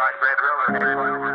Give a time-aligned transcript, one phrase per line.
[0.00, 1.29] like Red Velvet.